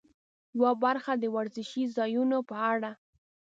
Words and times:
یوه 0.57 0.71
برخه 0.83 1.11
د 1.17 1.23
ورزشي 1.35 1.83
ځایونو 1.95 2.37
په 2.49 2.57
اړه. 2.73 2.91